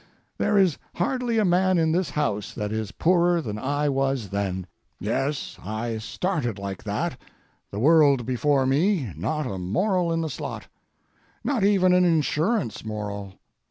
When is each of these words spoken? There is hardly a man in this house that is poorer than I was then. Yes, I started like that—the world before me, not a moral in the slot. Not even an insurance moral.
There 0.39 0.57
is 0.57 0.79
hardly 0.95 1.37
a 1.37 1.45
man 1.45 1.77
in 1.77 1.91
this 1.91 2.09
house 2.09 2.55
that 2.55 2.71
is 2.71 2.91
poorer 2.91 3.39
than 3.39 3.59
I 3.59 3.87
was 3.87 4.29
then. 4.29 4.65
Yes, 4.99 5.59
I 5.63 5.99
started 5.99 6.57
like 6.57 6.81
that—the 6.85 7.79
world 7.79 8.25
before 8.25 8.65
me, 8.65 9.13
not 9.15 9.45
a 9.45 9.59
moral 9.59 10.11
in 10.11 10.21
the 10.21 10.29
slot. 10.31 10.67
Not 11.43 11.63
even 11.63 11.93
an 11.93 12.03
insurance 12.03 12.83
moral. 12.83 13.35